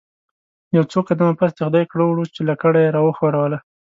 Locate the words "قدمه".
1.07-1.33